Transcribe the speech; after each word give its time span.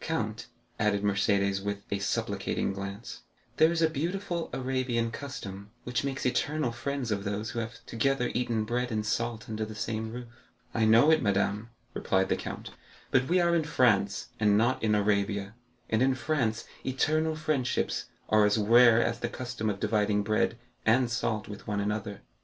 "Count," 0.03 0.47
added 0.79 1.03
Mercédès 1.03 1.63
with 1.63 1.83
a 1.91 1.99
supplicating 1.99 2.73
glance, 2.73 3.21
"there 3.57 3.71
is 3.71 3.83
a 3.83 3.87
beautiful 3.87 4.49
Arabian 4.51 5.11
custom, 5.11 5.69
which 5.83 6.03
makes 6.03 6.25
eternal 6.25 6.71
friends 6.71 7.11
of 7.11 7.23
those 7.23 7.51
who 7.51 7.59
have 7.59 7.85
together 7.85 8.31
eaten 8.33 8.63
bread 8.63 8.91
and 8.91 9.05
salt 9.05 9.47
under 9.47 9.63
the 9.63 9.75
same 9.75 10.11
roof." 10.11 10.25
"I 10.73 10.85
know 10.85 11.11
it, 11.11 11.21
madame," 11.21 11.69
replied 11.93 12.29
the 12.29 12.35
count; 12.35 12.71
"but 13.11 13.27
we 13.27 13.39
are 13.39 13.53
in 13.53 13.63
France, 13.63 14.29
and 14.39 14.57
not 14.57 14.81
in 14.81 14.95
Arabia, 14.95 15.53
and 15.87 16.01
in 16.01 16.15
France 16.15 16.65
eternal 16.83 17.35
friendships 17.35 18.05
are 18.27 18.43
as 18.47 18.57
rare 18.57 19.03
as 19.03 19.19
the 19.19 19.29
custom 19.29 19.69
of 19.69 19.79
dividing 19.79 20.23
bread 20.23 20.57
and 20.83 21.11
salt 21.11 21.47
with 21.47 21.67
one 21.67 21.79
another." 21.79 22.23